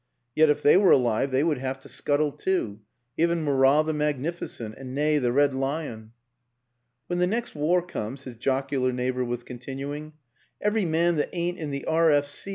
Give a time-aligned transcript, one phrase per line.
[0.33, 2.79] Yet if they were alive they would have to scuttle too
[3.19, 6.13] even Murat the magnificent, and Ney, the Red Lion...."
[7.05, 10.13] When the next war comes," his jocular neigh bor was continuing,"
[10.59, 12.09] every man that ain't in the R.
[12.09, 12.25] F.
[12.25, 12.49] C.